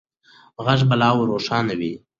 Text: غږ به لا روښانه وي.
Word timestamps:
غږ 0.65 0.79
به 0.89 0.95
لا 1.01 1.09
روښانه 1.29 1.73
وي. 1.79 1.93